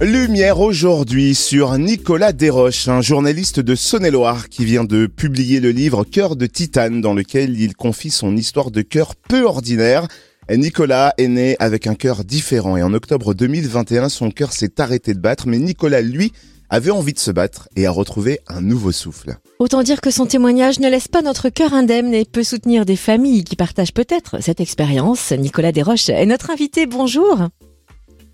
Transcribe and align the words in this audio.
Lumière 0.00 0.60
aujourd'hui 0.60 1.34
sur 1.34 1.76
Nicolas 1.76 2.32
Desroches, 2.32 2.88
un 2.88 3.02
journaliste 3.02 3.60
de 3.60 3.74
Saône-et-Loire 3.74 4.48
qui 4.48 4.64
vient 4.64 4.84
de 4.84 5.04
publier 5.06 5.60
le 5.60 5.72
livre 5.72 6.04
Cœur 6.04 6.36
de 6.36 6.46
Titane 6.46 7.02
dans 7.02 7.12
lequel 7.12 7.60
il 7.60 7.76
confie 7.76 8.08
son 8.08 8.34
histoire 8.34 8.70
de 8.70 8.80
cœur 8.80 9.14
peu 9.14 9.42
ordinaire. 9.42 10.08
Nicolas 10.50 11.12
est 11.18 11.28
né 11.28 11.54
avec 11.58 11.86
un 11.86 11.94
cœur 11.94 12.24
différent 12.24 12.78
et 12.78 12.82
en 12.82 12.94
octobre 12.94 13.34
2021, 13.34 14.08
son 14.08 14.30
cœur 14.30 14.52
s'est 14.52 14.80
arrêté 14.80 15.12
de 15.12 15.20
battre, 15.20 15.46
mais 15.46 15.58
Nicolas, 15.58 16.00
lui, 16.00 16.32
avait 16.70 16.90
envie 16.90 17.12
de 17.12 17.18
se 17.18 17.30
battre 17.30 17.68
et 17.76 17.84
a 17.84 17.90
retrouvé 17.90 18.40
un 18.48 18.62
nouveau 18.62 18.92
souffle. 18.92 19.36
Autant 19.58 19.82
dire 19.82 20.00
que 20.00 20.10
son 20.10 20.24
témoignage 20.24 20.80
ne 20.80 20.88
laisse 20.88 21.08
pas 21.08 21.20
notre 21.20 21.50
cœur 21.50 21.74
indemne 21.74 22.14
et 22.14 22.24
peut 22.24 22.42
soutenir 22.42 22.86
des 22.86 22.96
familles 22.96 23.44
qui 23.44 23.54
partagent 23.54 23.92
peut-être 23.92 24.42
cette 24.42 24.60
expérience. 24.60 25.30
Nicolas 25.32 25.72
Desroches 25.72 26.08
est 26.08 26.24
notre 26.24 26.50
invité. 26.50 26.86
Bonjour. 26.86 27.48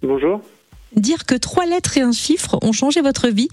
Bonjour. 0.01 0.41
Dire 0.97 1.27
que 1.27 1.35
trois 1.35 1.67
lettres 1.67 1.99
et 1.99 2.01
un 2.01 2.13
chiffre 2.13 2.59
ont 2.63 2.73
changé 2.73 3.03
votre 3.03 3.29
vie. 3.29 3.49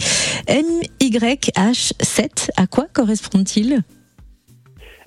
MYH7, 0.48 2.52
à 2.56 2.68
quoi 2.68 2.88
correspond-il 2.94 3.84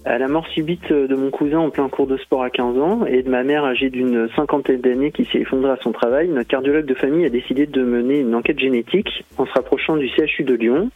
à 0.06 0.19
la 0.19 0.28
mort 0.28 0.46
subite 0.46 0.92
de 0.92 1.15
mon 1.16 1.30
cousin 1.30 1.59
en 1.59 1.70
plein 1.70 1.88
cours 1.88 2.06
de 2.06 2.16
sport 2.16 2.45
à 2.45 2.51
15 2.51 2.78
ans 2.78 3.05
et 3.06 3.23
de 3.23 3.28
ma 3.28 3.42
mère 3.42 3.65
âgée 3.65 3.91
d'une 3.91 4.29
cinquantaine 4.37 4.80
d'années 4.80 5.10
qui 5.10 5.24
s'est 5.24 5.41
effondrée 5.41 5.70
à 5.70 5.79
son 5.82 5.91
travail, 5.91 6.29
notre 6.29 6.48
cardiologue 6.48 6.87
de 6.87 6.95
famille 6.95 7.27
a 7.27 7.29
décidé 7.29 7.66
de 7.66 7.82
mener 7.82 8.20
une 8.20 8.34
enquête 8.34 8.59
génétique 8.59 9.24
en 9.37 9.46
se 9.46 9.52
rapprochant 9.52 9.96
du 9.96 10.09
CHU 10.09 10.45
de 10.45 10.55
Lyon. 10.55 10.91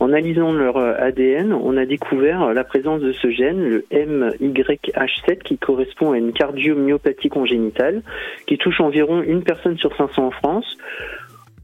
En 0.00 0.08
analysant 0.08 0.52
leur 0.52 0.78
ADN, 0.78 1.52
on 1.52 1.76
a 1.76 1.84
découvert 1.84 2.54
la 2.54 2.64
présence 2.64 3.00
de 3.00 3.12
ce 3.12 3.30
gène, 3.30 3.68
le 3.68 3.84
MYH7, 3.92 5.42
qui 5.44 5.58
correspond 5.58 6.12
à 6.12 6.18
une 6.18 6.32
cardiomyopathie 6.32 7.28
congénitale, 7.28 8.02
qui 8.46 8.56
touche 8.56 8.80
environ 8.80 9.22
une 9.22 9.42
personne 9.42 9.76
sur 9.76 9.94
500 9.94 10.26
en 10.26 10.30
France. 10.30 10.78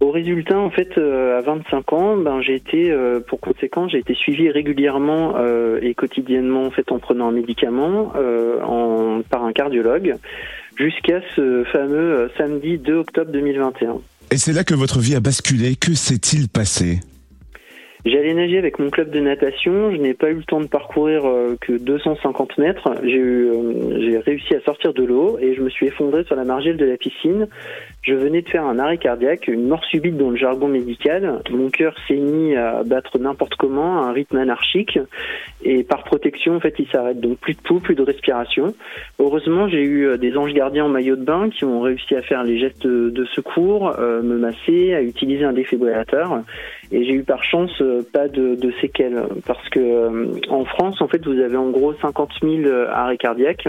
Au 0.01 0.11
résultat, 0.13 0.59
en 0.59 0.71
fait, 0.71 0.97
euh, 0.97 1.39
à 1.39 1.43
25 1.43 1.93
ans, 1.93 2.17
ben, 2.17 2.41
j'ai 2.41 2.55
été, 2.55 2.91
euh, 2.91 3.21
pour 3.21 3.39
conséquence, 3.39 3.93
j'ai 3.93 3.99
été 3.99 4.15
suivi 4.15 4.49
régulièrement 4.49 5.35
euh, 5.37 5.79
et 5.83 5.93
quotidiennement, 5.93 6.63
en 6.63 6.71
fait, 6.71 6.91
en 6.91 6.99
prenant 6.99 7.29
un 7.29 7.33
médicament 7.33 8.13
en, 8.65 9.21
par 9.29 9.45
un 9.45 9.53
cardiologue, 9.53 10.15
jusqu'à 10.79 11.21
ce 11.37 11.65
fameux 11.65 12.31
samedi 12.39 12.79
2 12.79 12.95
octobre 12.95 13.31
2021. 13.31 13.99
Et 14.31 14.39
c'est 14.39 14.55
là 14.55 14.65
que 14.65 14.75
votre 14.75 15.01
vie 15.01 15.15
a 15.17 15.21
basculé. 15.21 15.77
Que 15.77 15.93
s'est-il 15.93 16.49
passé? 16.49 17.01
J'allais 18.07 18.33
nager 18.33 18.57
avec 18.57 18.79
mon 18.79 18.89
club 18.89 19.11
de 19.11 19.21
natation. 19.21 19.91
Je 19.91 19.97
n'ai 19.99 20.15
pas 20.15 20.31
eu 20.31 20.37
le 20.37 20.45
temps 20.45 20.61
de 20.61 20.67
parcourir 20.67 21.23
que 21.61 21.77
250 21.77 22.57
mètres. 22.57 22.95
J'ai 23.03 23.51
j'ai 24.01 24.19
réussi 24.19 24.55
à 24.55 24.61
sortir 24.63 24.95
de 24.95 25.05
l'eau 25.05 25.39
et 25.39 25.55
je 25.55 25.61
me 25.61 25.69
suis 25.69 25.89
effondré 25.89 26.25
sur 26.25 26.37
la 26.37 26.45
margelle 26.45 26.79
de 26.79 26.87
la 26.87 26.97
piscine. 26.97 27.49
Je 28.03 28.15
venais 28.15 28.41
de 28.41 28.49
faire 28.49 28.65
un 28.65 28.79
arrêt 28.79 28.97
cardiaque, 28.97 29.47
une 29.47 29.69
mort 29.69 29.85
subite 29.85 30.17
dans 30.17 30.31
le 30.31 30.37
jargon 30.37 30.69
médical. 30.69 31.43
Mon 31.51 31.69
cœur 31.69 31.95
s'est 32.09 32.17
mis 32.17 32.57
à 32.57 32.83
battre 32.83 33.19
n'importe 33.19 33.57
comment, 33.57 34.01
à 34.03 34.07
un 34.07 34.13
rythme 34.13 34.39
anarchique. 34.39 34.99
Et 35.63 35.85
par 35.85 36.05
protection, 36.05 36.57
en 36.57 36.61
fait, 36.61 36.75
il 36.79 36.89
s'arrête. 36.89 37.21
Donc 37.21 37.37
plus 37.39 37.53
de 37.53 37.61
pouls, 37.61 37.81
plus 37.81 37.95
de 37.95 38.03
respiration. 38.03 38.75
Heureusement, 39.19 39.69
j'ai 39.69 39.83
eu 39.83 40.07
euh, 40.07 40.17
des 40.17 40.39
anges 40.39 40.55
gardiens 40.55 40.87
en 40.87 40.89
maillot 40.89 41.17
de 41.17 41.25
bain 41.25 41.51
qui 41.51 41.67
ont 41.67 41.83
réussi 41.83 42.15
à 42.15 42.23
faire 42.23 42.43
les 42.43 42.59
gestes 42.59 42.87
de 42.87 43.25
secours, 43.27 43.95
euh, 43.99 44.23
me 44.23 44.39
masser, 44.39 44.95
à 44.95 45.03
utiliser 45.03 45.45
un 45.45 45.53
défibrillateur. 45.53 46.41
Et 46.93 47.05
j'ai 47.05 47.13
eu 47.13 47.23
par 47.23 47.45
chance 47.45 47.83
euh, 47.83 48.01
pas 48.11 48.29
de, 48.29 48.55
de, 48.55 48.73
séquelles. 48.81 49.23
Parce 49.47 49.69
que 49.69 50.49
en 50.49 50.65
France, 50.65 51.03
en 51.03 51.09
fait, 51.09 51.23
vous 51.27 51.39
avez 51.39 51.59
en 51.59 51.69
gros 51.69 51.93
50 51.93 52.31
000 52.43 52.73
arrêts 52.91 53.19
cardiaques 53.19 53.69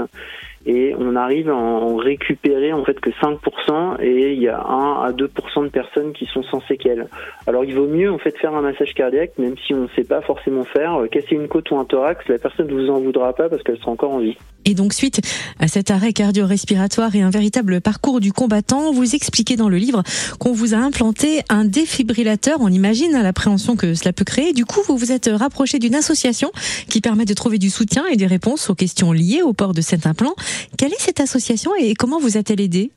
et 0.65 0.93
on 0.97 1.15
arrive 1.15 1.49
à 1.49 1.55
en 1.55 1.95
récupérer 1.95 2.73
en 2.73 2.83
fait 2.83 2.99
que 2.99 3.09
5% 3.09 4.01
et 4.01 4.33
il 4.33 4.41
y 4.41 4.47
a 4.47 4.59
1 4.59 5.03
à 5.03 5.11
2% 5.11 5.63
de 5.63 5.69
personnes 5.69 6.13
qui 6.13 6.25
sont 6.25 6.43
sans 6.43 6.61
séquelles. 6.67 7.07
Alors 7.47 7.65
il 7.65 7.75
vaut 7.75 7.87
mieux 7.87 8.11
en 8.11 8.17
fait 8.17 8.37
faire 8.37 8.53
un 8.53 8.61
massage 8.61 8.93
cardiaque 8.93 9.31
même 9.37 9.55
si 9.65 9.73
on 9.73 9.83
ne 9.83 9.87
sait 9.95 10.03
pas 10.03 10.21
forcément 10.21 10.63
faire, 10.63 11.01
euh, 11.01 11.07
casser 11.07 11.35
une 11.35 11.47
côte 11.47 11.69
ou 11.71 11.77
un 11.77 11.85
thorax, 11.85 12.27
la 12.27 12.37
personne 12.37 12.67
ne 12.67 12.73
vous 12.73 12.89
en 12.89 12.99
voudra 12.99 13.33
pas 13.33 13.49
parce 13.49 13.63
qu'elle 13.63 13.77
sera 13.77 13.91
encore 13.91 14.13
en 14.13 14.19
vie. 14.19 14.37
Et 14.65 14.75
donc 14.75 14.93
suite 14.93 15.21
à 15.59 15.67
cet 15.67 15.89
arrêt 15.89 16.13
cardio-respiratoire 16.13 17.15
et 17.15 17.21
un 17.21 17.31
véritable 17.31 17.81
parcours 17.81 18.19
du 18.19 18.31
combattant, 18.31 18.91
vous 18.91 19.15
expliquez 19.15 19.55
dans 19.55 19.69
le 19.69 19.77
livre 19.77 20.03
qu'on 20.39 20.53
vous 20.53 20.73
a 20.73 20.77
implanté 20.77 21.41
un 21.49 21.65
défibrillateur, 21.65 22.59
on 22.61 22.67
imagine 22.67 23.11
l'appréhension 23.11 23.75
que 23.75 23.95
cela 23.95 24.13
peut 24.13 24.25
créer. 24.25 24.53
Du 24.53 24.65
coup, 24.65 24.81
vous 24.87 24.97
vous 24.97 25.11
êtes 25.11 25.29
rapproché 25.33 25.79
d'une 25.79 25.95
association 25.95 26.51
qui 26.89 27.01
permet 27.01 27.25
de 27.25 27.33
trouver 27.33 27.57
du 27.57 27.69
soutien 27.69 28.05
et 28.07 28.17
des 28.17 28.27
réponses 28.27 28.69
aux 28.69 28.75
questions 28.75 29.11
liées 29.11 29.41
au 29.41 29.53
port 29.53 29.73
de 29.73 29.81
cet 29.81 30.05
implant. 30.05 30.35
Quelle 30.77 30.93
est 30.93 31.01
cette 31.01 31.19
association 31.19 31.71
et 31.79 31.93
comment 31.93 32.19
vous 32.19 32.37
a-t-elle 32.37 32.61
aidé 32.61 32.91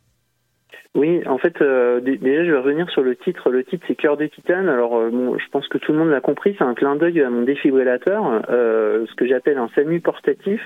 oui, 0.96 1.26
en 1.26 1.38
fait, 1.38 1.60
euh, 1.60 2.00
déjà, 2.00 2.44
je 2.44 2.52
vais 2.52 2.58
revenir 2.58 2.88
sur 2.90 3.02
le 3.02 3.16
titre. 3.16 3.50
Le 3.50 3.64
titre, 3.64 3.84
c'est 3.88 3.96
Cœur 3.96 4.16
de 4.16 4.26
titane. 4.26 4.68
Alors, 4.68 4.96
euh, 4.96 5.10
je 5.38 5.48
pense 5.50 5.66
que 5.66 5.76
tout 5.78 5.92
le 5.92 5.98
monde 5.98 6.10
l'a 6.10 6.20
compris. 6.20 6.54
C'est 6.56 6.64
un 6.64 6.74
clin 6.74 6.94
d'œil 6.94 7.20
à 7.20 7.30
mon 7.30 7.42
défibrillateur, 7.42 8.42
euh, 8.48 9.04
ce 9.08 9.14
que 9.16 9.26
j'appelle 9.26 9.58
un 9.58 9.68
SAMU 9.74 10.00
portatif, 10.00 10.60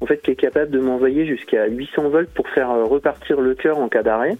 en 0.00 0.06
fait, 0.06 0.18
qui 0.18 0.30
est 0.30 0.36
capable 0.36 0.70
de 0.70 0.78
m'envoyer 0.78 1.26
jusqu'à 1.26 1.66
800 1.66 2.08
volts 2.08 2.30
pour 2.32 2.48
faire 2.50 2.70
repartir 2.70 3.40
le 3.40 3.56
cœur 3.56 3.78
en 3.78 3.88
cas 3.88 4.04
d'arrêt. 4.04 4.36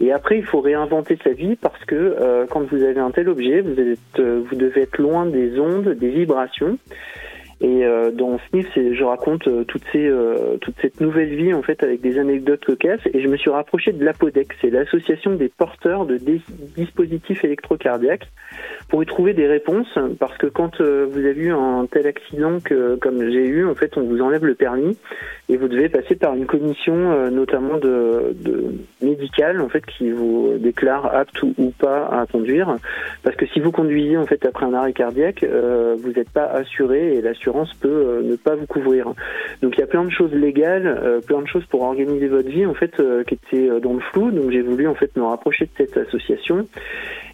Et 0.00 0.10
après, 0.10 0.38
il 0.38 0.44
faut 0.44 0.60
réinventer 0.60 1.18
sa 1.22 1.30
vie 1.30 1.54
parce 1.56 1.84
que 1.84 2.46
quand 2.50 2.62
vous 2.62 2.82
avez 2.82 2.98
un 2.98 3.10
tel 3.10 3.28
objet, 3.28 3.60
vous, 3.60 3.78
êtes, 3.78 4.18
vous 4.18 4.56
devez 4.56 4.82
être 4.82 4.98
loin 4.98 5.26
des 5.26 5.60
ondes, 5.60 5.90
des 5.90 6.08
vibrations. 6.08 6.78
Et 7.62 7.84
euh, 7.84 8.10
dans 8.10 8.40
Sniff, 8.48 8.66
je 8.74 9.04
raconte 9.04 9.46
euh, 9.46 9.62
toutes 9.62 9.84
ces, 9.92 10.04
euh, 10.04 10.56
toute 10.60 10.74
cette 10.82 11.00
nouvelle 11.00 11.32
vie 11.32 11.54
en 11.54 11.62
fait 11.62 11.84
avec 11.84 12.00
des 12.00 12.18
anecdotes 12.18 12.64
cocasses. 12.64 13.06
Et 13.14 13.22
je 13.22 13.28
me 13.28 13.36
suis 13.36 13.50
rapproché 13.50 13.92
de 13.92 14.04
l'APODEC, 14.04 14.48
c'est 14.60 14.70
l'association 14.70 15.36
des 15.36 15.48
porteurs 15.48 16.04
de 16.04 16.18
dispositifs 16.76 17.44
électrocardiaques, 17.44 18.26
pour 18.88 19.00
y 19.00 19.06
trouver 19.06 19.32
des 19.32 19.46
réponses. 19.46 19.96
Parce 20.18 20.36
que 20.38 20.48
quand 20.48 20.80
vous 20.80 21.18
avez 21.18 21.40
eu 21.40 21.52
un 21.52 21.86
tel 21.86 22.08
accident 22.08 22.58
comme 23.00 23.30
j'ai 23.30 23.46
eu, 23.46 23.64
en 23.64 23.76
fait, 23.76 23.96
on 23.96 24.02
vous 24.02 24.20
enlève 24.20 24.44
le 24.44 24.56
permis 24.56 24.98
et 25.48 25.56
vous 25.56 25.68
devez 25.68 25.88
passer 25.88 26.16
par 26.16 26.34
une 26.34 26.46
commission, 26.46 27.30
notamment 27.30 27.78
médicale, 29.00 29.60
en 29.60 29.68
fait, 29.68 29.86
qui 29.86 30.10
vous 30.10 30.54
déclare 30.58 31.14
apte 31.14 31.42
ou, 31.42 31.54
ou, 31.58 31.70
pas 31.70 32.06
à 32.06 32.26
conduire. 32.26 32.76
Parce 33.22 33.36
que 33.36 33.46
si 33.46 33.60
vous 33.60 33.70
conduisez 33.70 34.16
en 34.16 34.26
fait 34.26 34.44
après 34.44 34.66
un 34.66 34.74
arrêt 34.74 34.92
cardiaque, 34.92 35.44
vous 35.44 36.12
n'êtes 36.12 36.30
pas 36.30 36.46
assuré 36.46 37.14
et 37.14 37.22
l'assurance 37.22 37.51
peut 37.80 37.88
euh, 37.88 38.22
ne 38.22 38.36
pas 38.36 38.54
vous 38.54 38.66
couvrir. 38.66 39.12
Donc 39.62 39.74
il 39.76 39.80
y 39.80 39.82
a 39.82 39.86
plein 39.86 40.04
de 40.04 40.10
choses 40.10 40.32
légales, 40.32 40.86
euh, 40.86 41.20
plein 41.20 41.40
de 41.40 41.46
choses 41.46 41.64
pour 41.66 41.82
organiser 41.82 42.28
votre 42.28 42.48
vie 42.48 42.66
en 42.66 42.74
fait 42.74 42.98
euh, 43.00 43.24
qui 43.24 43.34
étaient 43.34 43.80
dans 43.80 43.94
le 43.94 44.00
flou. 44.00 44.30
Donc 44.30 44.50
j'ai 44.50 44.62
voulu 44.62 44.88
en 44.88 44.94
fait 44.94 45.14
me 45.16 45.22
rapprocher 45.22 45.66
de 45.66 45.70
cette 45.76 45.96
association. 45.96 46.66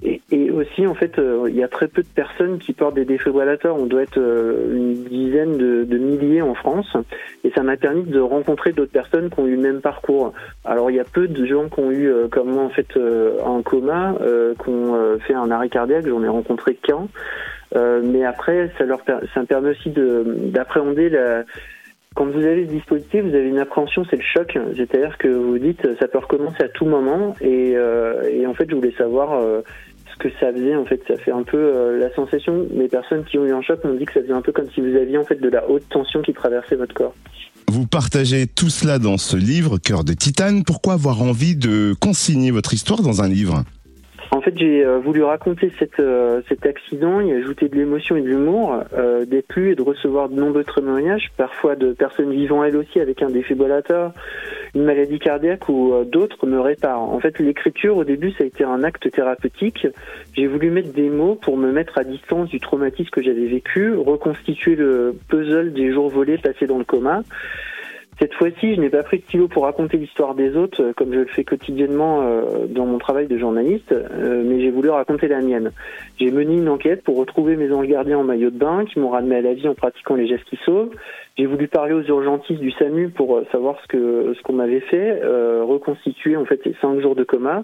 Et, 0.03 0.51
aussi 0.51 0.87
en 0.87 0.95
fait 0.95 1.21
il 1.49 1.55
y 1.55 1.63
a 1.63 1.69
très 1.69 1.89
peu 1.89 2.03
de 2.03 2.09
personnes 2.09 2.59
qui 2.59 2.73
portent 2.73 2.95
des 2.95 3.05
défibrillateurs. 3.05 3.77
On 3.77 3.87
doit 3.87 4.03
être 4.03 4.19
une 4.19 4.95
dizaine 5.05 5.57
de, 5.57 5.99
milliers 5.99 6.43
en 6.43 6.55
France. 6.55 6.97
Et 7.45 7.51
ça 7.51 7.63
m'a 7.63 7.77
permis 7.77 8.05
de 8.05 8.21
rencontrer 8.21 8.73
d'autres 8.73 8.93
personnes 8.93 9.31
qui 9.31 9.41
ont 9.41 9.47
eu 9.47 9.57
le 9.57 9.63
même 9.63 9.81
parcours. 9.81 10.33
Alors 10.65 10.91
il 10.91 10.97
y 10.97 11.01
a 11.01 11.05
peu 11.05 11.29
de 11.29 11.47
gens 11.47 11.69
qui 11.69 11.81
ont 11.81 11.91
eu 11.91 12.11
comme 12.31 12.51
moi 12.51 12.65
en 12.65 12.71
fait 12.71 12.89
un 12.97 13.63
coma, 13.63 14.15
qui 14.63 14.69
ont 14.69 15.19
fait 15.21 15.35
un 15.35 15.51
arrêt 15.51 15.69
cardiaque. 15.69 16.07
J'en 16.07 16.23
ai 16.23 16.29
rencontré 16.29 16.75
qu'un. 16.75 17.09
Euh, 17.77 18.01
mais 18.03 18.25
après, 18.25 18.71
ça 18.79 18.85
leur 18.85 19.01
ça 19.05 19.41
me 19.41 19.47
permet 19.47 19.71
aussi 19.71 19.91
d'appréhender 19.91 21.11
la 21.11 21.45
quand 22.19 22.27
vous 22.27 22.45
avez 22.45 22.67
ce 22.67 22.73
dispositif, 22.73 23.23
vous 23.23 23.35
avez 23.35 23.49
une 23.49 23.61
appréhension, 23.61 24.05
c'est 24.11 24.17
le 24.17 24.23
choc. 24.23 24.59
C'est-à-dire 24.75 25.17
que 25.19 25.29
vous 25.29 25.57
dites, 25.57 25.81
ça 26.01 26.09
peut 26.09 26.19
recommencer 26.19 26.65
à 26.65 26.69
tout 26.69 26.85
moment. 26.85 27.37
Et, 27.41 27.75
euh, 27.77 28.45
en 28.45 28.55
fait, 28.55 28.69
je 28.69 28.75
voulais 28.75 28.93
savoir 28.99 29.35
euh, 29.35 29.61
ce 30.13 30.19
que 30.19 30.29
ça 30.41 30.53
faisait. 30.53 30.75
En 30.75 30.85
fait, 30.85 31.01
ça 31.07 31.15
fait 31.17 31.31
un 31.31 31.45
peu 31.45 31.57
euh, 31.57 31.97
la 31.97 32.13
sensation. 32.17 32.67
Les 32.75 32.89
personnes 32.89 33.23
qui 33.23 33.39
ont 33.39 33.47
eu 33.47 33.53
un 33.53 33.63
choc 33.63 33.85
m'ont 33.85 33.95
dit 33.95 34.05
que 34.05 34.15
ça 34.15 34.21
faisait 34.23 34.33
un 34.33 34.43
peu 34.43 34.51
comme 34.51 34.69
si 34.75 34.81
vous 34.81 34.97
aviez 34.97 35.17
en 35.17 35.23
fait 35.23 35.41
de 35.41 35.49
la 35.49 35.71
haute 35.71 35.89
tension 35.91 36.21
qui 36.21 36.33
traversait 36.33 36.75
votre 36.75 36.93
corps. 36.93 37.15
Vous 37.69 37.87
partagez 37.87 38.49
tout 38.49 38.71
cela 38.71 38.99
dans 38.99 39.17
ce 39.17 39.37
livre, 39.37 39.79
Cœur 39.79 40.03
de 40.03 40.13
Titane. 40.13 40.65
Pourquoi 40.65 40.95
avoir 40.95 41.23
envie 41.23 41.55
de 41.55 41.95
consigner 42.01 42.51
votre 42.51 42.75
histoire 42.75 43.01
dans 43.01 43.23
un 43.23 43.29
livre? 43.29 43.63
En 44.31 44.43
fait, 44.43 44.57
j'ai 44.59 44.85
euh, 44.85 44.99
voulu 44.99 45.23
raconter 45.23 45.73
euh, 46.01 46.43
cet 46.49 46.67
accident, 46.67 47.21
y 47.21 47.33
ajouter 47.33 47.69
de 47.69 47.77
l'émotion 47.77 48.15
et 48.17 48.21
de 48.21 48.27
l'humour, 48.27 48.83
euh, 48.93 49.25
d'être 49.25 49.55
lu 49.57 49.73
et 49.73 49.75
de 49.75 49.83
recevoir 49.83 50.29
de 50.29 50.39
nombreux 50.39 50.65
témoignages, 50.65 51.31
parfois 51.37 51.77
de 51.77 51.93
personnes 51.93 52.31
vivant 52.33 52.63
elles 52.63 52.77
aussi 52.77 53.01
avec 53.01 53.23
un 53.23 53.31
défibrillateur, 53.31 54.13
une 54.75 54.85
maladie 54.85 55.19
cardiaque 55.19 55.69
ou 55.71 55.95
d'autres 56.05 56.47
me 56.47 56.61
réparent. 56.61 57.11
En 57.11 57.21
fait, 57.21 57.39
l'écriture, 57.39 57.97
au 57.97 58.05
début, 58.05 58.33
ça 58.33 58.45
a 58.45 58.47
été 58.47 58.65
un 58.65 58.85
acte 58.85 59.11
thérapeutique. 59.11 59.87
J'ai 60.37 60.47
voulu 60.47 60.71
mettre 60.71 60.93
des 60.93 61.09
mots 61.09 61.35
pour 61.35 61.57
me 61.57 61.73
mettre 61.73 61.97
à 61.99 62.05
distance 62.05 62.51
du 62.51 62.61
traumatisme 62.61 63.11
que 63.11 63.23
j'avais 63.23 63.47
vécu, 63.47 63.95
reconstituer 63.95 64.77
le 64.77 65.17
puzzle 65.29 65.73
des 65.73 65.91
jours 65.93 66.11
volés 66.11 66.37
passés 66.37 66.67
dans 66.67 66.79
le 66.79 66.85
coma 66.85 67.23
Cette 68.19 68.35
fois-ci, 68.35 68.75
je 68.75 68.81
n'ai 68.81 68.91
pas 68.91 69.05
pris 69.05 69.19
de 69.19 69.23
stylo 69.23 69.47
pour 69.47 69.63
raconter 69.63 69.97
l'histoire 69.97 70.35
des 70.35 70.57
autres, 70.57 70.83
euh, 70.83 70.93
comme 70.93 71.13
je 71.13 71.21
le 71.21 71.27
fais 71.27 71.45
quotidiennement 71.45 72.23
euh, 72.23 72.67
dans 72.67 72.85
mon 72.85 72.99
travail 72.99 73.29
de 73.29 73.39
journaliste, 73.39 73.93
euh, 73.93 74.43
mais 74.45 74.61
j'ai 74.61 74.71
voulu 74.71 74.91
raconter 74.91 75.29
la 75.29 75.41
mienne. 75.41 75.71
J'ai 76.19 76.33
mené 76.33 76.57
une 76.57 76.69
enquête 76.69 77.05
pour 77.05 77.17
retrouver 77.17 77.55
mes 77.55 77.73
anges 77.73 77.87
gardiens 77.87 78.19
en 78.19 78.25
maillot 78.25 78.51
de 78.51 78.59
bain 78.59 78.85
qui 78.87 78.99
m'ont 78.99 79.11
ramené 79.11 79.37
à 79.37 79.41
la 79.41 79.55
vie 79.55 79.69
en 79.69 79.75
pratiquant 79.75 80.17
les 80.17 80.27
gestes 80.27 80.45
qui 80.45 80.59
sauvent. 80.65 80.91
J'ai 81.37 81.47
voulu 81.47 81.69
parler 81.69 81.95
aux 81.95 82.03
urgentistes 82.03 82.61
du 82.61 82.73
SAMU 82.73 83.11
pour 83.11 83.41
savoir 83.53 83.81
ce 83.83 83.87
que 83.87 84.35
ce 84.37 84.43
qu'on 84.43 84.55
m'avait 84.55 84.81
fait, 84.81 85.23
reconstituer 85.63 86.37
en 86.37 86.45
fait 86.45 86.61
ces 86.65 86.75
cinq 86.81 87.01
jours 87.01 87.15
de 87.15 87.23
coma. 87.23 87.63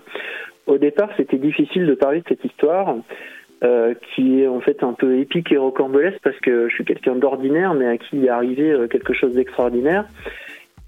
Au 0.68 0.78
départ, 0.78 1.10
c'était 1.16 1.38
difficile 1.38 1.86
de 1.86 1.94
parler 1.94 2.20
de 2.20 2.26
cette 2.28 2.44
histoire. 2.44 2.94
Euh, 3.62 3.94
qui 4.14 4.42
est 4.42 4.48
en 4.48 4.60
fait 4.60 4.82
un 4.82 4.92
peu 4.92 5.16
épique 5.18 5.50
et 5.50 5.56
rocambolesque 5.56 6.18
parce 6.22 6.38
que 6.40 6.68
je 6.68 6.74
suis 6.74 6.84
quelqu'un 6.84 7.14
d'ordinaire 7.14 7.72
mais 7.72 7.86
à 7.86 7.96
qui 7.96 8.26
est 8.26 8.28
arrivé 8.28 8.70
euh, 8.70 8.88
quelque 8.88 9.14
chose 9.14 9.32
d'extraordinaire. 9.32 10.04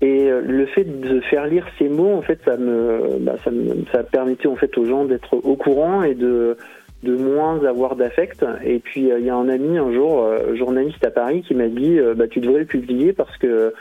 Et 0.02 0.30
euh, 0.30 0.42
le 0.42 0.66
fait 0.66 0.84
de 0.84 1.20
faire 1.20 1.46
lire 1.46 1.66
ces 1.78 1.88
mots, 1.88 2.12
en 2.12 2.20
fait, 2.20 2.38
ça 2.44 2.58
me, 2.58 3.18
bah, 3.20 3.36
ça, 3.44 3.50
me 3.50 3.84
ça 3.92 4.02
permettait 4.02 4.48
en 4.48 4.56
fait 4.56 4.76
aux 4.76 4.84
gens 4.84 5.06
d'être 5.06 5.34
au 5.34 5.56
courant 5.56 6.02
et 6.02 6.14
de 6.14 6.58
de 7.02 7.16
moins 7.16 7.64
avoir 7.64 7.96
d'affect. 7.96 8.44
Et 8.62 8.80
puis 8.80 9.08
il 9.16 9.24
y 9.24 9.30
a 9.30 9.36
un 9.36 9.48
ami 9.48 9.78
un 9.78 9.92
jour, 9.92 10.28
journaliste 10.54 11.02
à 11.04 11.10
Paris, 11.10 11.42
qui 11.46 11.54
m'a 11.54 11.68
dit 11.68 11.98
bah, 12.16 12.26
tu 12.28 12.40
devrais 12.40 12.60
le 12.60 12.66
publier 12.66 13.12
parce 13.12 13.36
que 13.38 13.72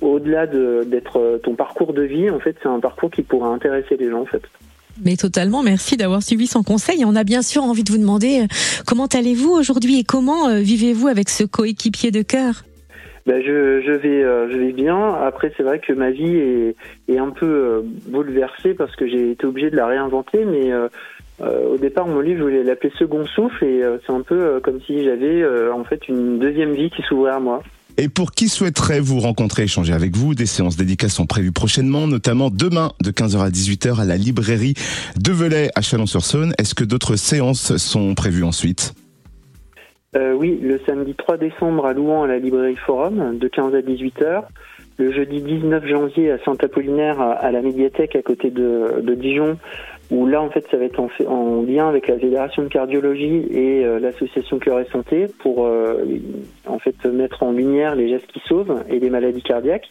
au-delà 0.00 0.46
d'être 0.46 1.40
ton 1.42 1.54
parcours 1.54 1.92
de 1.92 2.02
vie, 2.02 2.30
en 2.30 2.40
fait, 2.40 2.56
c'est 2.62 2.68
un 2.68 2.80
parcours 2.80 3.10
qui 3.10 3.22
pourrait 3.22 3.48
intéresser 3.48 3.96
les 3.96 4.10
gens 4.10 4.20
en 4.20 4.26
fait. 4.26 4.42
Mais 5.02 5.16
totalement, 5.16 5.62
merci 5.62 5.96
d'avoir 5.96 6.22
suivi 6.22 6.46
son 6.46 6.62
conseil. 6.62 7.04
On 7.04 7.16
a 7.16 7.24
bien 7.24 7.42
sûr 7.42 7.62
envie 7.64 7.82
de 7.82 7.90
vous 7.90 7.98
demander 7.98 8.42
euh, 8.42 8.46
comment 8.86 9.06
allez-vous 9.06 9.50
aujourd'hui 9.50 9.98
et 9.98 10.04
comment 10.04 10.48
euh, 10.48 10.60
vivez-vous 10.60 11.08
avec 11.08 11.28
ce 11.28 11.44
coéquipier 11.44 12.10
de 12.10 12.22
cœur? 12.22 12.64
Ben 13.26 13.42
je, 13.42 13.80
je, 13.80 13.92
vais 13.92 14.22
euh, 14.22 14.50
je 14.52 14.58
vais 14.58 14.72
bien. 14.72 15.14
Après 15.14 15.52
c'est 15.56 15.62
vrai 15.62 15.80
que 15.80 15.92
ma 15.92 16.10
vie 16.10 16.36
est, 16.36 16.76
est 17.08 17.18
un 17.18 17.30
peu 17.30 17.82
bouleversée 18.06 18.74
parce 18.74 18.94
que 18.96 19.08
j'ai 19.08 19.32
été 19.32 19.46
obligé 19.46 19.70
de 19.70 19.76
la 19.76 19.86
réinventer. 19.86 20.44
Mais 20.44 20.70
au 21.40 21.78
départ 21.78 22.06
mon 22.06 22.20
livre 22.20 22.38
je 22.40 22.42
voulais 22.44 22.62
l'appeler 22.62 22.92
Second 22.98 23.24
souffle 23.26 23.64
et 23.64 23.82
c'est 24.06 24.12
un 24.12 24.20
peu 24.20 24.60
comme 24.62 24.80
si 24.82 25.02
j'avais 25.04 25.42
en 25.70 25.84
fait 25.84 26.06
une 26.06 26.38
deuxième 26.38 26.74
vie 26.74 26.90
qui 26.90 27.02
s'ouvrait 27.02 27.32
à 27.32 27.40
moi. 27.40 27.62
Et 27.96 28.08
pour 28.08 28.32
qui 28.32 28.48
souhaiterait 28.48 28.98
vous 28.98 29.20
rencontrer, 29.20 29.62
échanger 29.64 29.92
avec 29.92 30.16
vous, 30.16 30.34
des 30.34 30.46
séances 30.46 30.76
dédicaces 30.76 31.14
sont 31.14 31.26
prévues 31.26 31.52
prochainement, 31.52 32.08
notamment 32.08 32.50
demain 32.50 32.90
de 33.00 33.12
15h 33.12 33.38
à 33.38 33.50
18h 33.50 34.00
à 34.00 34.04
la 34.04 34.16
librairie 34.16 34.74
de 35.16 35.30
Velay 35.30 35.70
à 35.76 35.80
Chalon-sur-Saône. 35.80 36.54
Est-ce 36.58 36.74
que 36.74 36.82
d'autres 36.82 37.14
séances 37.14 37.76
sont 37.76 38.14
prévues 38.14 38.42
ensuite? 38.42 38.94
Euh, 40.16 40.32
Oui, 40.32 40.58
le 40.60 40.80
samedi 40.86 41.14
3 41.14 41.36
décembre 41.36 41.86
à 41.86 41.92
Louan 41.92 42.24
à 42.24 42.26
la 42.26 42.38
librairie 42.38 42.76
Forum 42.76 43.38
de 43.38 43.46
15 43.46 43.74
à 43.76 43.80
18h. 43.80 44.42
Le 44.96 45.12
jeudi 45.12 45.40
19 45.40 45.86
janvier 45.86 46.30
à 46.32 46.38
Saint-Apollinaire 46.44 47.20
à 47.20 47.50
la 47.50 47.62
médiathèque 47.62 48.14
à 48.16 48.22
côté 48.22 48.50
de, 48.50 49.00
de 49.02 49.14
Dijon 49.14 49.56
où 50.10 50.26
là 50.26 50.42
en 50.42 50.50
fait 50.50 50.66
ça 50.70 50.76
va 50.76 50.84
être 50.84 51.00
en, 51.00 51.62
lien 51.62 51.88
avec 51.88 52.08
la 52.08 52.18
fédération 52.18 52.62
de 52.62 52.68
cardiologie 52.68 53.46
et 53.50 53.84
euh, 53.84 53.98
l'association 53.98 54.58
Cœur 54.58 54.80
et 54.80 54.86
Santé 54.92 55.26
pour 55.38 55.66
euh, 55.66 56.04
en 56.66 56.78
fait 56.78 57.04
mettre 57.06 57.42
en 57.42 57.52
lumière 57.52 57.94
les 57.94 58.08
gestes 58.08 58.30
qui 58.32 58.40
sauvent 58.46 58.84
et 58.88 58.98
les 58.98 59.10
maladies 59.10 59.42
cardiaques. 59.42 59.90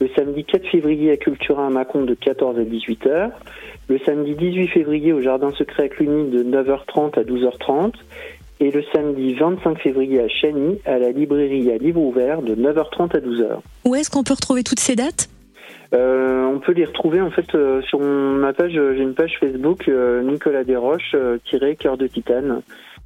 Le 0.00 0.08
samedi 0.16 0.44
4 0.44 0.66
février 0.68 1.10
à 1.10 1.18
Cultura 1.18 1.66
à 1.66 1.70
Mâcon 1.70 2.04
de 2.04 2.14
14 2.14 2.58
à 2.58 2.62
18h. 2.62 3.32
Le 3.88 3.98
samedi 3.98 4.34
18 4.34 4.68
février 4.68 5.12
au 5.12 5.20
Jardin 5.20 5.50
Secret 5.50 5.84
à 5.84 5.88
Cluny 5.88 6.30
de 6.30 6.42
9h30 6.42 7.18
à 7.18 7.22
12h30. 7.22 7.92
Et 8.60 8.70
le 8.70 8.82
samedi 8.94 9.34
25 9.34 9.78
février 9.78 10.20
à 10.20 10.28
Chagny 10.28 10.78
à 10.86 10.98
la 10.98 11.10
librairie 11.10 11.70
à 11.70 11.76
livre 11.76 12.00
ouvert 12.00 12.40
de 12.40 12.54
9h30 12.54 13.14
à 13.14 13.20
12h. 13.20 13.58
Où 13.84 13.94
est-ce 13.94 14.10
qu'on 14.10 14.22
peut 14.22 14.34
retrouver 14.34 14.62
toutes 14.62 14.80
ces 14.80 14.96
dates? 14.96 15.28
Euh, 15.92 16.44
on 16.44 16.60
peut 16.60 16.72
les 16.72 16.84
retrouver 16.84 17.20
en 17.20 17.30
fait 17.30 17.54
euh, 17.54 17.82
sur 17.82 18.00
ma 18.00 18.52
page. 18.52 18.76
Euh, 18.76 18.94
j'ai 18.96 19.02
une 19.02 19.14
page 19.14 19.38
Facebook 19.40 19.90
Nicolas 20.24 20.64
Desroches 20.64 21.16
cœur 21.78 21.96
de 21.96 22.06
titane. 22.06 22.62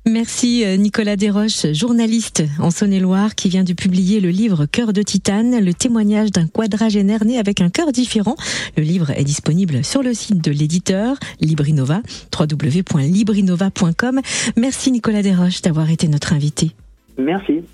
Merci 0.07 0.65
Nicolas 0.77 1.17
Desroches, 1.17 1.73
journaliste 1.73 2.43
en 2.61 2.71
Saône-et-Loire 2.71 3.35
qui 3.35 3.49
vient 3.49 3.65
de 3.65 3.73
publier 3.73 4.21
le 4.21 4.29
livre 4.29 4.67
Cœur 4.67 4.93
de 4.93 5.01
titane, 5.01 5.65
le 5.65 5.73
témoignage 5.73 6.31
d'un 6.31 6.47
quadragénaire 6.47 7.25
né 7.25 7.39
avec 7.39 7.63
un 7.63 7.71
cœur 7.71 7.91
différent. 7.91 8.37
Le 8.77 8.83
livre 8.83 9.13
est 9.13 9.25
disponible 9.25 9.83
sur 9.83 10.03
le 10.03 10.13
site 10.13 10.45
de 10.45 10.51
l'éditeur 10.51 11.17
Librinova, 11.41 12.03
www.librinova.com. 12.39 14.21
Merci 14.59 14.93
Nicolas 14.93 15.23
Desroches 15.23 15.63
d'avoir 15.63 15.89
été 15.91 16.07
notre 16.09 16.35
invité. 16.35 16.73
Merci. 17.17 17.65